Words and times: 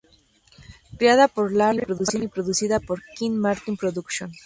Creada 0.97 1.27
por 1.27 1.53
Larry 1.53 1.85
Cohen 1.85 2.23
y 2.23 2.27
producida 2.27 2.79
por 2.79 3.03
Quinn 3.15 3.37
Martin 3.37 3.77
Productions. 3.77 4.35